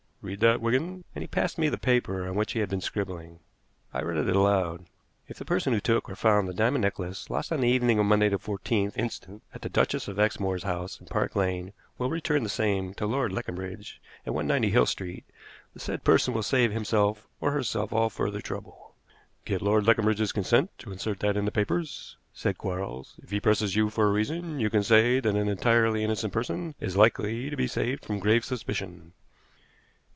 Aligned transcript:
Read 0.23 0.39
that, 0.39 0.61
Wigan," 0.61 1.03
and 1.15 1.23
he 1.23 1.27
passed 1.27 1.57
me 1.57 1.67
the 1.67 1.79
paper 1.79 2.27
on 2.27 2.35
which 2.35 2.51
he 2.51 2.59
had 2.59 2.69
been 2.69 2.79
scribbling. 2.79 3.39
I 3.91 4.03
read 4.03 4.17
it 4.27 4.35
aloud: 4.35 4.85
"If 5.27 5.39
the 5.39 5.45
person 5.45 5.73
who 5.73 5.79
took, 5.79 6.07
or 6.07 6.15
found, 6.15 6.47
the 6.47 6.53
diamond 6.53 6.83
necklace 6.83 7.27
lost 7.31 7.51
on 7.51 7.61
the 7.61 7.67
evening 7.67 7.97
of 7.97 8.05
Monday, 8.05 8.29
the 8.29 8.37
14th 8.37 8.95
inst., 8.95 9.25
at 9.51 9.63
the 9.63 9.67
Duchess 9.67 10.07
of 10.07 10.19
Exmoor's 10.19 10.61
house, 10.61 10.99
in 10.99 11.07
Park 11.07 11.35
Lane, 11.35 11.73
will 11.97 12.11
return 12.11 12.43
the 12.43 12.49
same 12.49 12.93
to 12.93 13.07
Lord 13.07 13.31
Leconbridge, 13.33 13.99
at 14.23 14.35
190 14.35 14.69
Hill 14.71 14.85
Street, 14.85 15.25
the 15.73 15.79
said 15.79 16.03
person 16.03 16.35
will 16.35 16.43
save 16.43 16.71
himself 16.71 17.25
or 17.39 17.49
herself 17.49 17.91
all 17.91 18.11
further 18.11 18.41
trouble." 18.41 18.93
"Get 19.45 19.63
Lord 19.63 19.87
Leconbridge's 19.87 20.31
consent 20.33 20.69
to 20.77 20.91
insert 20.91 21.19
that 21.21 21.35
in 21.35 21.45
the 21.45 21.51
papers," 21.51 22.15
said 22.31 22.59
Quarles. 22.59 23.15
"If 23.23 23.31
he 23.31 23.39
presses 23.39 23.75
you 23.75 23.89
for 23.89 24.05
a 24.07 24.11
reason, 24.11 24.59
you 24.59 24.69
can 24.69 24.83
say 24.83 25.19
that 25.19 25.35
an 25.35 25.49
entirely 25.49 26.03
innocent 26.03 26.31
person 26.31 26.75
is 26.79 26.95
likely 26.95 27.49
to 27.49 27.57
be 27.57 27.65
saved 27.65 28.05
from 28.05 28.19
grave 28.19 28.45
suspicion." 28.45 29.13